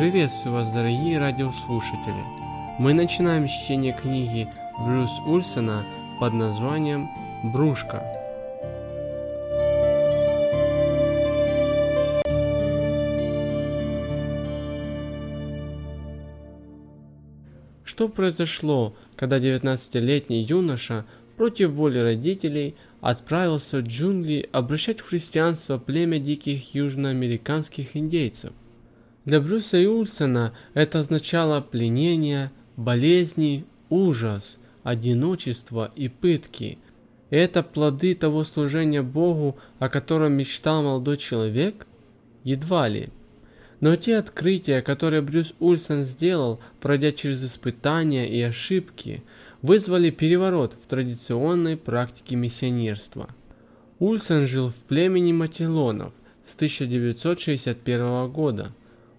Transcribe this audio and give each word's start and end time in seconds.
Приветствую 0.00 0.54
вас, 0.54 0.72
дорогие 0.72 1.18
радиослушатели! 1.18 2.24
Мы 2.78 2.94
начинаем 2.94 3.46
чтение 3.46 3.92
книги 3.92 4.48
Брюс 4.78 5.10
Ульсона 5.26 5.84
под 6.18 6.32
названием 6.32 7.10
«Брушка». 7.44 8.02
Что 17.84 18.08
произошло, 18.08 18.96
когда 19.16 19.38
19-летний 19.38 20.44
юноша 20.44 21.04
против 21.36 21.72
воли 21.72 21.98
родителей 21.98 22.74
отправился 23.02 23.80
в 23.80 23.82
джунгли 23.82 24.48
обращать 24.50 25.00
в 25.00 25.08
христианство 25.10 25.76
племя 25.76 26.18
диких 26.18 26.74
южноамериканских 26.74 27.98
индейцев? 27.98 28.54
Для 29.30 29.40
Брюса 29.40 29.76
и 29.76 29.86
Ульсона 29.86 30.52
это 30.74 30.98
означало 30.98 31.60
пленение, 31.60 32.50
болезни, 32.76 33.64
ужас, 33.88 34.58
одиночество 34.82 35.92
и 35.94 36.08
пытки. 36.08 36.78
Это 37.30 37.62
плоды 37.62 38.16
того 38.16 38.42
служения 38.42 39.02
Богу, 39.02 39.56
о 39.78 39.88
котором 39.88 40.32
мечтал 40.32 40.82
молодой 40.82 41.16
человек? 41.16 41.86
Едва 42.42 42.88
ли. 42.88 43.10
Но 43.78 43.94
те 43.94 44.16
открытия, 44.16 44.82
которые 44.82 45.22
Брюс 45.22 45.54
Ульсон 45.60 46.04
сделал, 46.04 46.58
пройдя 46.80 47.12
через 47.12 47.44
испытания 47.44 48.28
и 48.28 48.42
ошибки, 48.42 49.22
вызвали 49.62 50.10
переворот 50.10 50.74
в 50.74 50.88
традиционной 50.88 51.76
практике 51.76 52.34
миссионерства. 52.34 53.28
Ульсон 54.00 54.48
жил 54.48 54.70
в 54.70 54.74
племени 54.88 55.32
Матилонов 55.32 56.12
с 56.44 56.56
1961 56.56 58.28
года. 58.28 58.72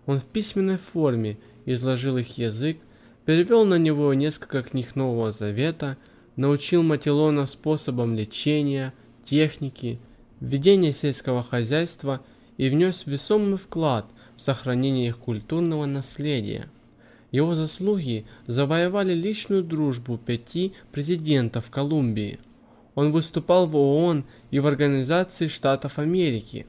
Он 0.05 0.19
в 0.19 0.25
письменной 0.25 0.77
форме 0.77 1.37
изложил 1.65 2.17
их 2.17 2.37
язык, 2.37 2.77
перевел 3.25 3.65
на 3.65 3.77
него 3.77 4.13
несколько 4.13 4.63
книг 4.63 4.95
Нового 4.95 5.31
Завета, 5.31 5.97
научил 6.35 6.83
Матилона 6.83 7.45
способам 7.45 8.15
лечения, 8.15 8.93
техники, 9.25 9.99
ведения 10.39 10.91
сельского 10.91 11.43
хозяйства 11.43 12.21
и 12.57 12.69
внес 12.69 13.05
весомый 13.05 13.57
вклад 13.57 14.05
в 14.35 14.41
сохранение 14.41 15.09
их 15.09 15.17
культурного 15.17 15.85
наследия. 15.85 16.69
Его 17.31 17.55
заслуги 17.55 18.25
завоевали 18.47 19.13
личную 19.13 19.63
дружбу 19.63 20.17
пяти 20.17 20.73
президентов 20.91 21.69
Колумбии. 21.69 22.39
Он 22.95 23.11
выступал 23.11 23.67
в 23.67 23.77
ООН 23.77 24.25
и 24.49 24.59
в 24.59 24.67
Организации 24.67 25.47
Штатов 25.47 25.97
Америки. 25.97 26.67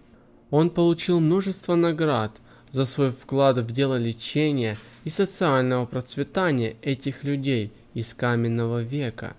Он 0.51 0.71
получил 0.71 1.19
множество 1.19 1.75
наград 1.75 2.41
за 2.73 2.87
свой 2.87 3.13
вклад 3.13 3.59
в 3.59 3.71
дело 3.71 3.97
лечения 3.97 4.79
и 5.05 5.11
социального 5.11 5.87
процветания 5.87 6.77
этих 6.83 7.23
людей 7.23 7.71
из 7.95 8.15
каменного 8.15 8.83
века. 8.83 9.37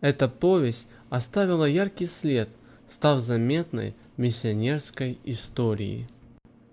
Эта 0.00 0.28
повесть 0.28 0.86
оставила 1.10 1.64
яркий 1.64 2.06
след, 2.06 2.48
став 2.88 3.20
заметной 3.20 3.94
миссионерской 4.16 5.18
истории. 5.24 6.08